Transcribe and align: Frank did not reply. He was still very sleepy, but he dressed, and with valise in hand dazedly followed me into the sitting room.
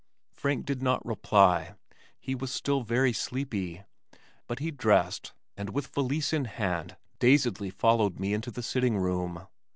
Frank 0.31 0.65
did 0.65 0.81
not 0.81 1.05
reply. 1.05 1.75
He 2.19 2.33
was 2.33 2.51
still 2.51 2.81
very 2.81 3.13
sleepy, 3.13 3.83
but 4.47 4.57
he 4.57 4.71
dressed, 4.71 5.31
and 5.55 5.69
with 5.69 5.93
valise 5.93 6.33
in 6.33 6.45
hand 6.45 6.97
dazedly 7.19 7.69
followed 7.69 8.19
me 8.19 8.33
into 8.33 8.49
the 8.49 8.63
sitting 8.63 8.97
room. 8.97 9.45